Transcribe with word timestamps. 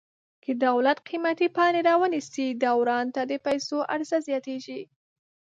که 0.45 0.51
دولت 0.65 0.97
قیمتي 1.09 1.47
پاڼې 1.55 1.81
را 1.87 1.95
ونیسي 2.01 2.47
دوران 2.63 3.05
ته 3.15 3.21
د 3.29 3.31
پیسو 3.45 3.77
عرضه 3.93 4.17
زیاتیږي. 4.27 4.81